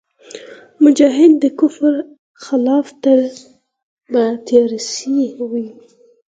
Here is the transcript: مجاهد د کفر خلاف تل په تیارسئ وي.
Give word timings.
مجاهد 0.83 1.31
د 1.43 1.45
کفر 1.59 1.93
خلاف 2.43 2.85
تل 3.03 3.21
په 4.11 4.21
تیارسئ 4.47 5.21
وي. 5.51 5.67